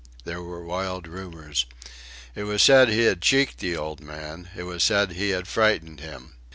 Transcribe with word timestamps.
There 0.23 0.41
were 0.41 0.65
wild 0.65 1.07
rumours. 1.07 1.67
It 2.33 2.45
was 2.45 2.63
said 2.63 2.89
he 2.89 3.01
had 3.03 3.21
cheeked 3.21 3.59
the 3.59 3.77
old 3.77 3.99
man; 4.01 4.49
it 4.57 4.63
was 4.63 4.83
said 4.83 5.11
he 5.11 5.29
had 5.29 5.47
frightened 5.47 5.99
him. 5.99 6.33